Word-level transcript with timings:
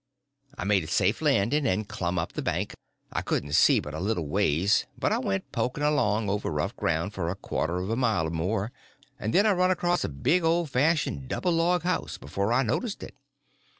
I 0.57 0.63
made 0.63 0.83
a 0.83 0.87
safe 0.87 1.21
landing, 1.21 1.67
and 1.67 1.87
clumb 1.87 2.17
up 2.17 2.33
the 2.33 2.41
bank. 2.41 2.73
I 3.13 3.21
couldn't 3.21 3.53
see 3.53 3.79
but 3.79 3.93
a 3.93 3.99
little 3.99 4.25
ways, 4.27 4.87
but 4.97 5.11
I 5.11 5.19
went 5.19 5.51
poking 5.51 5.83
along 5.83 6.27
over 6.27 6.49
rough 6.49 6.75
ground 6.75 7.13
for 7.13 7.29
a 7.29 7.35
quarter 7.35 7.77
of 7.77 7.91
a 7.91 7.95
mile 7.95 8.25
or 8.25 8.31
more, 8.31 8.71
and 9.19 9.31
then 9.31 9.45
I 9.45 9.51
run 9.51 9.69
across 9.69 10.03
a 10.03 10.09
big 10.09 10.43
old 10.43 10.71
fashioned 10.71 11.27
double 11.27 11.51
log 11.51 11.83
house 11.83 12.17
before 12.17 12.51
I 12.51 12.63
noticed 12.63 13.03
it. 13.03 13.13